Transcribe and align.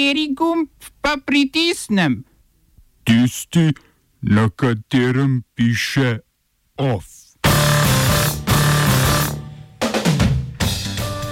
Kateri 0.00 0.32
gumb 0.32 0.68
pa 1.00 1.16
pritisnem? 1.26 2.24
Tisti, 3.04 3.68
na 4.22 4.48
katerem 4.48 5.42
piše 5.54 6.18
OF. 6.76 7.04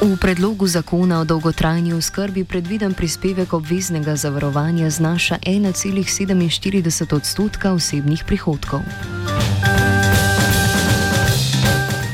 V 0.05 0.17
predlogu 0.21 0.67
zakona 0.67 1.21
o 1.21 1.25
dolgotrajni 1.25 1.97
oskrbi 1.97 2.45
predviden 2.45 2.93
prispevek 2.95 3.53
obveznega 3.53 4.17
zavarovanja 4.17 4.91
znaša 4.91 5.39
1,47 5.49 7.15
odstotka 7.15 7.73
osebnih 7.73 8.25
prihodkov. 8.27 8.81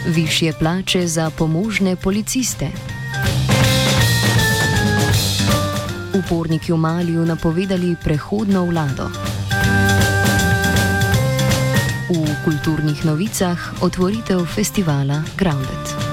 Višje 0.07 0.53
plače 0.53 1.07
za 1.07 1.31
pomožne 1.31 1.97
policiste. 1.97 2.94
Uporniki 6.35 6.75
v 6.75 6.83
Maliju 6.83 7.23
napovedali 7.23 7.95
prehodno 7.95 8.67
vlado. 8.67 9.07
V 12.11 12.27
kulturnih 12.43 13.07
novicah 13.07 13.55
otvoritev 13.79 14.43
festivala 14.43 15.23
Grounded. 15.39 16.04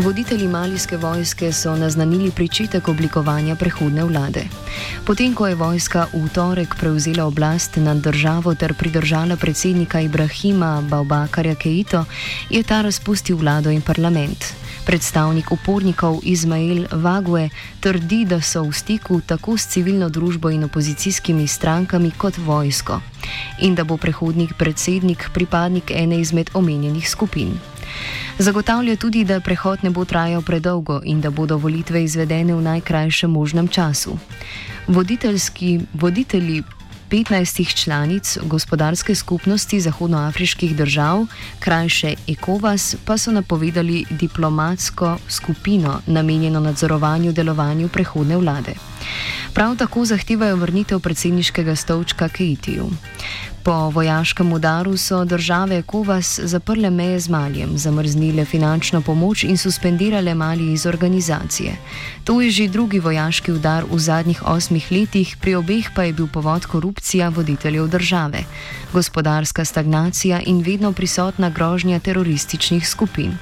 Voditelji 0.00 0.48
malijske 0.48 0.96
vojske 0.96 1.52
so 1.52 1.76
naznanili 1.76 2.30
pričetek 2.30 2.88
oblikovanja 2.88 3.54
prehodne 3.56 4.04
vlade. 4.04 4.44
Potem, 5.06 5.34
ko 5.34 5.46
je 5.46 5.54
vojska 5.54 6.06
v 6.14 6.28
torek 6.32 6.74
prevzela 6.80 7.26
oblast 7.26 7.76
nad 7.76 7.96
državo 8.00 8.54
ter 8.54 8.74
pridržala 8.74 9.36
predsednika 9.36 10.00
Ibrahima 10.00 10.80
Baubakarja 10.88 11.54
Keito, 11.54 12.04
je 12.50 12.62
ta 12.62 12.80
razpustil 12.82 13.36
vlado 13.36 13.70
in 13.70 13.82
parlament. 13.82 14.44
Predstavnik 14.86 15.52
upornikov 15.52 16.20
Izmail 16.22 16.86
Vague 16.92 17.50
trdi, 17.80 18.24
da 18.24 18.40
so 18.40 18.62
v 18.62 18.72
stiku 18.72 19.20
tako 19.20 19.58
s 19.58 19.68
civilno 19.68 20.08
družbo 20.08 20.50
in 20.50 20.64
opozicijskimi 20.64 21.46
strankami 21.46 22.10
kot 22.10 22.38
vojsko 22.38 23.00
in 23.60 23.74
da 23.74 23.84
bo 23.84 23.96
prehodnik 23.96 24.56
predsednik 24.56 25.28
pripadnik 25.34 25.90
ene 25.90 26.20
izmed 26.20 26.50
omenjenih 26.54 27.10
skupin. 27.10 27.69
Zagotavlja 28.38 28.96
tudi, 28.96 29.24
da 29.24 29.40
prehod 29.40 29.84
ne 29.84 29.90
bo 29.90 30.04
trajal 30.04 30.42
predolgo 30.42 31.00
in 31.04 31.20
da 31.20 31.30
bodo 31.30 31.56
volitve 31.56 32.04
izvedene 32.04 32.54
v 32.54 32.62
najkrajšem 32.62 33.30
možnem 33.30 33.68
času. 33.68 34.18
Voditelji 35.92 36.62
15 37.10 37.74
članic 37.74 38.38
gospodarske 38.42 39.14
skupnosti 39.14 39.80
zahodnoafriških 39.80 40.76
držav, 40.76 41.26
krajše 41.58 42.14
ECOWAS, 42.28 42.96
pa 43.04 43.18
so 43.18 43.32
napovedali 43.32 44.04
diplomatsko 44.10 45.16
skupino 45.28 46.00
namenjeno 46.06 46.60
nadzorovanju 46.60 47.32
delovanju 47.32 47.88
prehodne 47.88 48.36
vlade. 48.36 48.74
Prav 49.54 49.76
tako 49.76 50.04
zahtevajo 50.04 50.56
vrnitev 50.56 51.00
predsedniškega 51.00 51.76
stolčka 51.76 52.28
Keitiju. 52.28 52.90
Po 53.62 53.90
vojaškem 53.90 54.52
udaru 54.52 54.96
so 54.96 55.24
države 55.24 55.82
Kovas 55.82 56.40
zaprle 56.42 56.90
meje 56.90 57.20
z 57.20 57.28
Malijem, 57.28 57.78
zamrznile 57.78 58.44
finančno 58.44 59.00
pomoč 59.00 59.44
in 59.44 59.58
suspendirale 59.58 60.34
Mali 60.34 60.72
iz 60.72 60.86
organizacije. 60.86 61.76
To 62.24 62.40
je 62.40 62.50
že 62.50 62.68
drugi 62.68 62.98
vojaški 62.98 63.52
udar 63.52 63.84
v 63.90 63.98
zadnjih 63.98 64.42
osmih 64.46 64.92
letih, 64.92 65.36
pri 65.40 65.54
obeh 65.54 65.90
pa 65.94 66.02
je 66.02 66.12
bil 66.12 66.26
povod 66.26 66.66
korupcija 66.66 67.28
voditeljev 67.28 67.88
države, 67.88 68.44
gospodarska 68.92 69.64
stagnacija 69.64 70.40
in 70.46 70.62
vedno 70.62 70.92
prisotna 70.92 71.50
grožnja 71.50 71.98
terorističnih 71.98 72.88
skupin. 72.88 73.36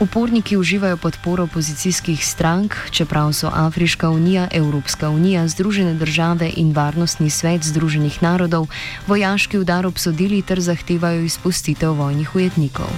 Uporniki 0.00 0.56
uživajo 0.56 0.96
podporo 0.96 1.44
opozicijskih 1.44 2.26
strank, 2.26 2.74
čeprav 2.90 3.32
so 3.32 3.50
Afriška 3.54 4.10
unija, 4.10 4.48
Evropska 4.52 5.10
unija, 5.10 5.48
Združene 5.48 5.94
države 5.94 6.50
in 6.56 6.72
Varnostni 6.72 7.30
svet 7.30 7.62
Združenih 7.62 8.22
narodov 8.22 8.66
vojaški 9.06 9.58
udar 9.58 9.86
obsodili 9.86 10.42
ter 10.42 10.60
zahtevajo 10.60 11.20
izpustitev 11.20 11.92
vojnih 11.92 12.36
ujetnikov. 12.36 12.90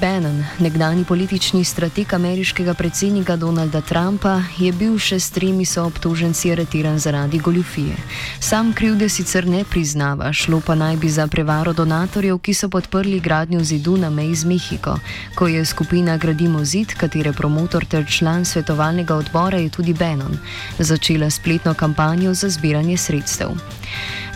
Bannon, 0.00 0.44
nekdani 0.58 1.04
politični 1.04 1.64
strateg 1.64 2.14
ameriškega 2.14 2.74
predsednika 2.74 3.36
Donalda 3.36 3.80
Trumpa, 3.80 4.38
je 4.58 4.72
bil 4.72 4.94
še 4.98 5.18
s 5.20 5.28
tremi 5.30 5.66
soobtoženci 5.68 6.52
aretiran 6.52 6.98
zaradi 6.98 7.38
goljufije. 7.38 7.96
Sam 8.40 8.72
krivde 8.72 9.08
sicer 9.08 9.46
ne 9.46 9.60
priznava, 9.64 10.32
šlo 10.32 10.62
pa 10.66 10.74
naj 10.74 10.96
bi 10.96 11.10
za 11.10 11.26
prevaro 11.26 11.72
donatorjev, 11.72 12.38
ki 12.38 12.54
so 12.54 12.70
podprli 12.72 13.20
gradnjo 13.20 13.60
zidu 13.60 13.98
na 14.00 14.10
meji 14.10 14.34
z 14.34 14.48
Mehiko, 14.48 14.96
ko 15.34 15.48
je 15.48 15.64
skupina 15.64 16.16
Gradimo 16.16 16.64
zid, 16.64 16.96
katere 16.96 17.32
promotor 17.32 17.84
ter 17.84 18.08
član 18.08 18.44
svetovalnega 18.44 19.14
odbora 19.14 19.58
je 19.58 19.68
tudi 19.68 19.92
Bannon, 19.92 20.38
začela 20.78 21.30
spletno 21.30 21.74
kampanjo 21.74 22.34
za 22.34 22.48
zbiranje 22.48 22.96
sredstev. 22.96 23.52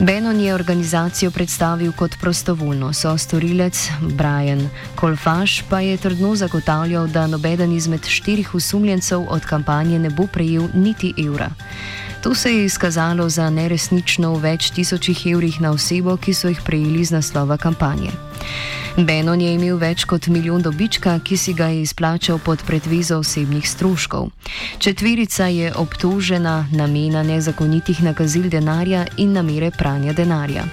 Bannon 0.00 0.40
je 0.40 0.54
organizacijo 0.54 1.30
predstavil 1.30 1.92
kot 1.92 2.14
prostovoljno, 2.20 2.92
so 2.92 3.18
storilec 3.18 3.88
Brian 4.00 4.68
Colfax. 5.00 5.24
Faš 5.24 5.62
pa 5.70 5.80
je 5.80 5.96
trdno 5.96 6.36
zagotavljal, 6.36 7.06
da 7.06 7.26
nobeden 7.26 7.72
izmed 7.72 8.06
štirih 8.06 8.54
usumljencev 8.54 9.24
od 9.28 9.44
kampanje 9.46 9.98
ne 9.98 10.10
bo 10.10 10.26
prejel 10.26 10.68
niti 10.74 11.14
evra. 11.26 11.50
To 12.24 12.34
se 12.34 12.50
je 12.50 12.64
izkazalo 12.64 13.28
za 13.28 13.50
neresnično 13.50 14.30
v 14.32 14.38
več 14.40 14.70
tisočih 14.72 15.26
evrih 15.28 15.58
na 15.60 15.74
osebo, 15.76 16.16
ki 16.16 16.32
so 16.34 16.48
jih 16.48 16.60
prejeli 16.64 17.04
z 17.04 17.12
naslova 17.18 17.58
kampanje. 17.60 18.14
Benon 18.96 19.40
je 19.40 19.50
imel 19.52 19.76
več 19.76 20.06
kot 20.08 20.30
milijon 20.32 20.62
dobička, 20.64 21.18
ki 21.20 21.36
si 21.36 21.52
ga 21.52 21.66
je 21.68 21.82
izplačal 21.82 22.38
pod 22.38 22.62
predvizo 22.64 23.18
osebnih 23.20 23.68
stroškov. 23.68 24.30
Četverica 24.78 25.50
je 25.52 25.74
obtožena 25.76 26.64
namena 26.72 27.22
nezakonitih 27.22 28.00
nakazil 28.02 28.48
denarja 28.48 29.04
in 29.16 29.36
namere 29.36 29.70
pranja 29.70 30.16
denarja. 30.16 30.64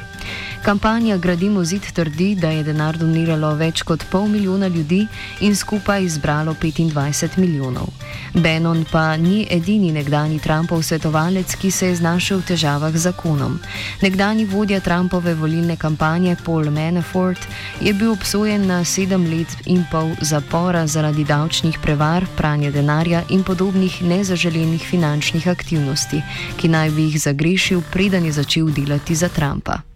Kampanja 0.62 1.18
Gradimo 1.18 1.64
zid 1.64 1.82
trdi, 1.94 2.36
da 2.36 2.50
je 2.50 2.64
denar 2.64 2.98
doniralo 2.98 3.50
več 3.58 3.82
kot 3.82 4.04
pol 4.12 4.28
milijona 4.30 4.68
ljudi 4.68 5.08
in 5.42 5.56
skupaj 5.56 6.04
izbralo 6.06 6.54
25 6.54 7.38
milijonov. 7.42 7.90
Benon 8.34 8.86
pa 8.92 9.18
ni 9.18 9.48
edini 9.50 9.92
nekdani 9.92 10.40
Trumpov 10.40 10.84
svetovalec, 10.84 11.56
ki 11.56 11.72
se 11.72 11.90
je 11.90 11.96
znašel 11.96 12.44
v 12.44 12.48
težavah 12.54 12.94
z 12.94 13.04
zakonom. 13.08 13.58
Nekdani 14.06 14.46
vodja 14.46 14.80
Trumpove 14.80 15.34
volilne 15.34 15.78
kampanje 15.82 16.36
Paul 16.46 16.70
Manafort 16.70 17.42
je 17.82 17.94
bil 17.94 18.12
obsojen 18.12 18.68
na 18.68 18.84
sedem 18.86 19.26
let 19.34 19.58
in 19.66 19.82
pol 19.92 20.14
zapora 20.22 20.86
zaradi 20.88 21.26
davčnih 21.26 21.80
prevar, 21.82 22.28
pranja 22.38 22.72
denarja 22.72 23.24
in 23.30 23.44
podobnih 23.44 24.02
nezaželenih 24.02 24.86
finančnih 24.86 25.48
aktivnosti, 25.48 26.22
ki 26.58 26.68
naj 26.68 26.92
bi 26.92 27.10
jih 27.10 27.22
zagrešil, 27.22 27.82
preden 27.92 28.26
je 28.26 28.32
začel 28.32 28.70
delati 28.70 29.16
za 29.16 29.30
Trumpa. 29.30 29.91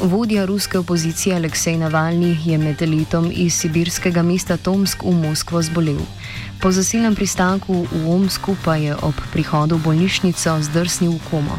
Vodja 0.00 0.44
ruske 0.44 0.78
opozicije 0.78 1.36
Aleksej 1.36 1.76
Navalni 1.76 2.38
je 2.44 2.58
med 2.58 2.82
letom 2.82 3.32
iz 3.34 3.54
sibirskega 3.54 4.22
mesta 4.22 4.56
Tomsk 4.56 5.02
v 5.02 5.10
Moskvo 5.10 5.62
zbolel. 5.62 5.98
Po 6.62 6.70
zasilnem 6.70 7.14
pristanku 7.14 7.86
v 7.92 8.10
Omsku 8.10 8.56
pa 8.64 8.76
je 8.76 8.94
ob 8.94 9.14
prihodu 9.32 9.74
v 9.74 9.82
bolnišnico 9.82 10.54
zdrsnil 10.62 11.10
v 11.10 11.20
komo. 11.30 11.58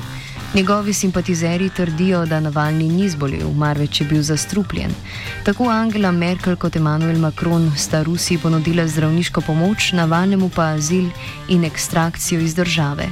Njegovi 0.55 0.93
simpatizeri 0.93 1.69
trdijo, 1.69 2.25
da 2.25 2.39
Navalni 2.39 2.87
ni 2.87 3.09
zbolel, 3.09 3.51
marveč 3.51 4.01
je 4.01 4.07
bil 4.07 4.21
zastrupljen. 4.23 4.95
Tako 5.43 5.69
Angela 5.69 6.11
Merkel 6.11 6.55
kot 6.55 6.75
Emmanuel 6.75 7.19
Macron 7.19 7.71
sta 7.77 8.03
Rusiji 8.03 8.37
ponudila 8.37 8.87
zdravniško 8.87 9.41
pomoč, 9.41 9.91
Navalnemu 9.91 10.49
pa 10.49 10.71
azil 10.79 11.11
in 11.49 11.63
ekstrakcijo 11.63 12.39
iz 12.39 12.55
države. 12.55 13.09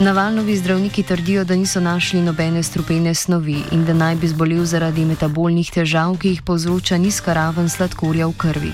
Navalnovi 0.00 0.56
zdravniki 0.56 1.02
trdijo, 1.02 1.44
da 1.44 1.56
niso 1.56 1.80
našli 1.80 2.22
nobene 2.22 2.62
strupene 2.62 3.14
snovi 3.14 3.62
in 3.72 3.84
da 3.84 3.92
naj 3.92 4.16
bi 4.16 4.28
zbolel 4.28 4.64
zaradi 4.64 5.04
metabolnih 5.04 5.70
težav, 5.70 6.16
ki 6.18 6.28
jih 6.28 6.40
povzroča 6.42 6.98
nizka 6.98 7.32
raven 7.32 7.68
sladkorja 7.70 8.26
v 8.26 8.34
krvi. 8.38 8.72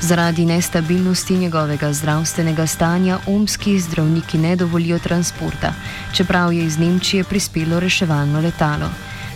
Zaradi 0.00 0.46
nestabilnosti 0.46 1.38
njegovega 1.38 1.92
zdravstvenega 1.92 2.66
stanja 2.66 3.18
omski 3.26 3.78
zdravniki 3.80 4.38
ne 4.38 4.56
dovolijo 4.56 4.98
transporta, 4.98 5.72
čeprav 6.12 6.52
je 6.52 6.64
iz 6.64 6.78
Nemčije 6.78 7.24
prispelo 7.24 7.80
reševalno 7.80 8.40
letalo. 8.40 8.90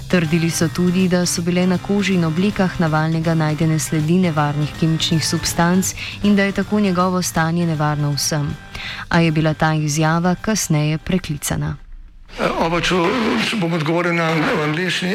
Trdili 0.08 0.50
so 0.50 0.68
tudi, 0.68 1.08
da 1.08 1.26
so 1.26 1.42
bile 1.42 1.66
na 1.66 1.78
koži 1.78 2.14
in 2.14 2.24
oblikah 2.24 2.80
navalnega 2.80 3.34
najdene 3.34 3.78
sledi 3.78 4.18
nevarnih 4.18 4.74
kemičnih 4.80 5.26
substanc 5.26 5.94
in 6.22 6.36
da 6.36 6.42
je 6.42 6.52
tako 6.52 6.80
njegovo 6.80 7.22
stanje 7.22 7.66
nevarno 7.66 8.12
vsem. 8.12 8.63
A 9.08 9.20
je 9.20 9.30
bila 9.32 9.54
ta 9.54 9.74
izjava 9.74 10.34
kasneje 10.34 10.98
preklicana. 10.98 11.76
Oba, 12.58 12.80
če 12.82 12.98
bom 13.60 13.72
odgovoril 13.72 14.14
na 14.14 14.32
angliški. 14.64 15.14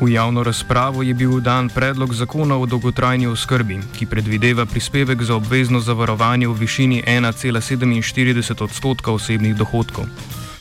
V 0.00 0.08
javno 0.08 0.42
razpravo 0.42 1.02
je 1.02 1.14
bil 1.14 1.40
dan 1.40 1.68
predlog 1.68 2.14
zakona 2.14 2.56
o 2.56 2.66
dolgotrajni 2.66 3.26
oskrbi, 3.26 3.80
ki 3.98 4.06
predvideva 4.06 4.64
prispevek 4.66 5.22
za 5.22 5.34
obvezno 5.36 5.80
zavarovanje 5.80 6.48
v 6.48 6.54
višini 6.56 7.02
1,47 7.06 8.62
odstotka 8.64 9.12
osebnih 9.12 9.54
dohodkov. 9.56 10.08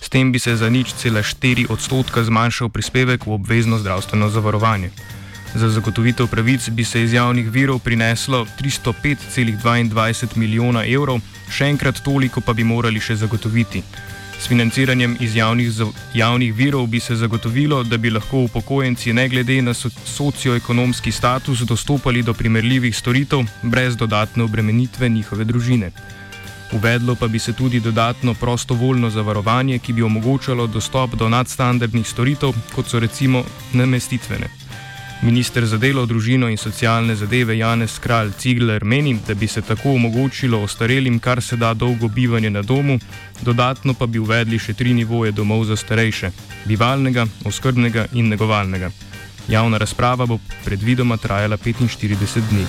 S 0.02 0.10
tem 0.10 0.32
bi 0.32 0.40
se 0.40 0.56
za 0.56 0.70
nič 0.70 0.92
cela 0.94 1.24
4 1.24 1.72
odstotka 1.72 2.24
zmanjšal 2.24 2.70
prispevek 2.70 3.26
v 3.26 3.32
obvezno 3.40 3.80
zdravstveno 3.80 4.30
zavarovanje. 4.30 4.92
Za 5.56 5.70
zagotovitev 5.70 6.28
pravic 6.28 6.70
bi 6.70 6.84
se 6.84 7.04
iz 7.04 7.14
javnih 7.14 7.50
virov 7.52 7.80
prineslo 7.80 8.46
305,22 8.60 10.38
milijona 10.38 10.84
evrov, 10.86 11.24
še 11.50 11.66
enkrat 11.66 12.04
toliko 12.04 12.42
pa 12.42 12.54
bi 12.54 12.64
morali 12.64 13.00
še 13.00 13.16
zagotoviti. 13.16 13.84
S 14.40 14.48
financiranjem 14.48 15.18
iz 15.20 15.36
javnih, 15.36 15.70
javnih 16.14 16.54
virov 16.56 16.88
bi 16.88 17.00
se 17.00 17.16
zagotovilo, 17.16 17.84
da 17.84 17.98
bi 17.98 18.10
lahko 18.10 18.38
upokojenci 18.38 19.14
ne 19.14 19.28
glede 19.30 19.62
na 19.62 19.74
so, 19.74 19.90
socioekonomski 20.06 21.12
status 21.12 21.60
dostopali 21.60 22.24
do 22.24 22.34
primerljivih 22.34 22.96
storitev 22.98 23.40
brez 23.62 23.98
dodatne 23.98 24.44
obremenitve 24.44 25.10
njihove 25.10 25.46
družine. 25.46 25.92
Uvedlo 26.72 27.16
pa 27.16 27.28
bi 27.28 27.40
se 27.40 27.54
tudi 27.54 27.80
dodatno 27.80 28.34
prostovoljno 28.34 29.10
zavarovanje, 29.10 29.80
ki 29.80 29.94
bi 29.94 30.04
omogočalo 30.04 30.68
dostop 30.68 31.16
do 31.16 31.30
nadstandardnih 31.30 32.08
storitev, 32.08 32.54
kot 32.76 32.88
so 32.88 33.00
recimo 33.00 33.44
namestitvene. 33.74 34.69
Minister 35.22 35.66
za 35.66 35.78
delo, 35.78 36.06
družino 36.06 36.48
in 36.48 36.58
socialne 36.58 37.16
zadeve 37.16 37.58
Janez 37.58 37.98
Kralj 38.00 38.32
Cigler 38.40 38.86
meni, 38.86 39.18
da 39.28 39.34
bi 39.34 39.48
se 39.48 39.62
tako 39.62 39.92
omogočilo 39.94 40.62
ostarelim 40.64 41.20
kar 41.20 41.42
se 41.42 41.58
da 41.58 41.74
dolgo 41.74 42.08
bivanje 42.08 42.50
na 42.50 42.62
domu, 42.62 43.00
dodatno 43.42 43.94
pa 43.94 44.08
bi 44.08 44.20
uvedli 44.20 44.60
še 44.60 44.74
tri 44.74 44.94
nivoje 44.94 45.32
domov 45.32 45.66
za 45.68 45.76
starejše: 45.76 46.32
bivalnega, 46.66 47.28
oskrbnega 47.46 48.06
in 48.14 48.30
negovalnega. 48.30 48.92
Javna 49.50 49.78
razprava 49.78 50.26
bo 50.26 50.40
predvidoma 50.64 51.18
trajala 51.18 51.58
45 51.58 52.40
dni. 52.50 52.66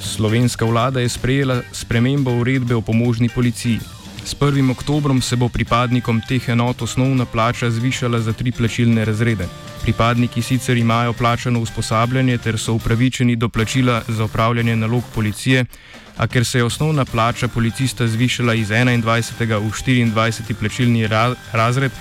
Slovenska 0.00 0.64
vlada 0.64 1.00
je 1.00 1.08
sprejela 1.08 1.62
spremembo 1.72 2.38
uredbe 2.38 2.74
o 2.74 2.80
pomožni 2.80 3.28
policiji. 3.28 3.97
S 4.24 4.34
1. 4.34 4.70
oktobrom 4.70 5.22
se 5.22 5.36
bo 5.36 5.48
pripadnikom 5.48 6.20
teh 6.28 6.48
enot 6.48 6.82
osnovna 6.82 7.24
plača 7.24 7.70
zvišala 7.70 8.20
za 8.20 8.32
tri 8.32 8.52
plačilne 8.52 9.04
razrede. 9.04 9.48
Pripadniki 9.82 10.42
sicer 10.42 10.76
imajo 10.76 11.12
plačano 11.12 11.60
usposabljanje 11.60 12.38
ter 12.38 12.58
so 12.58 12.72
upravičeni 12.72 13.36
do 13.36 13.48
plačila 13.48 14.02
za 14.08 14.24
opravljanje 14.24 14.76
nalog 14.76 15.04
policije, 15.14 15.64
a 16.16 16.26
ker 16.26 16.44
se 16.44 16.58
je 16.58 16.64
osnovna 16.64 17.04
plača 17.04 17.48
policista 17.48 18.06
zvišala 18.06 18.54
iz 18.54 18.68
21. 18.68 19.58
v 19.58 19.70
24. 19.70 20.54
plačilni 20.54 21.06
ra 21.06 21.34
razred, 21.52 21.92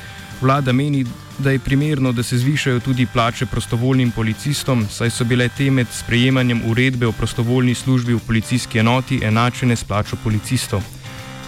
vlada 0.42 0.74
meni, 0.74 1.06
da 1.38 1.52
je 1.52 1.60
primerno, 1.60 2.12
da 2.12 2.24
se 2.24 2.38
zvišajo 2.38 2.80
tudi 2.80 3.06
plače 3.06 3.46
prostovoljnim 3.46 4.12
policistom, 4.12 4.88
saj 4.90 5.10
so 5.10 5.24
bile 5.24 5.50
te 5.50 5.72
med 5.72 5.88
sprejemanjem 5.92 6.62
uredbe 6.66 7.08
o 7.08 7.12
prostovoljni 7.12 7.76
službi 7.76 8.14
v 8.14 8.20
policijski 8.28 8.80
enoti 8.80 9.20
enačene 9.24 9.76
s 9.76 9.84
plačo 9.84 10.16
policistov. 10.24 10.97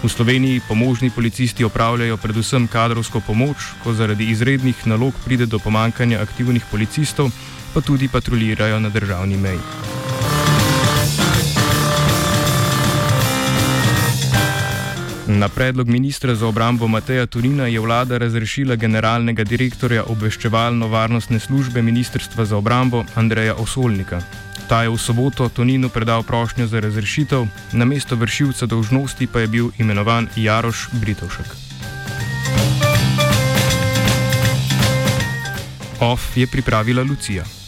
V 0.02 0.08
Sloveniji 0.08 0.60
pomožni 0.68 1.10
policisti 1.10 1.64
opravljajo 1.64 2.16
predvsem 2.16 2.66
kadrovsko 2.66 3.20
pomoč, 3.20 3.56
ko 3.84 3.92
zaradi 3.92 4.30
izrednih 4.32 4.86
nalog 4.86 5.14
pride 5.24 5.46
do 5.46 5.58
pomankanja 5.58 6.22
aktivnih 6.22 6.64
policistov, 6.70 7.28
pa 7.74 7.80
tudi 7.80 8.08
patruljirajo 8.08 8.80
na 8.80 8.88
državni 8.88 9.36
meji. 9.36 9.60
Na 15.26 15.48
predlog 15.48 15.88
ministra 15.88 16.34
za 16.34 16.46
obrambo 16.46 16.88
Mateja 16.88 17.26
Turina 17.26 17.66
je 17.66 17.80
vlada 17.80 18.18
razrešila 18.18 18.76
generalnega 18.76 19.44
direktorja 19.44 20.04
obveščevalno-varnostne 20.04 21.38
službe 21.38 21.82
Ministrstva 21.82 22.44
za 22.44 22.56
obrambo 22.56 23.04
Andreja 23.14 23.54
Osolnika. 23.54 24.20
Ta 24.70 24.86
je 24.86 24.88
v 24.94 24.94
soboto 24.94 25.50
Toninu 25.50 25.90
predal 25.90 26.22
prošnjo 26.22 26.70
za 26.70 26.78
razrešitev, 26.78 27.42
na 27.74 27.84
mesto 27.84 28.14
vršilca 28.14 28.70
dolžnosti 28.70 29.26
pa 29.26 29.42
je 29.42 29.46
bil 29.50 29.66
imenovan 29.82 30.30
Jaroš 30.38 30.94
Britovšek. 30.94 31.46
OF 35.98 36.36
je 36.36 36.46
pripravila 36.46 37.02
Lucija. 37.02 37.59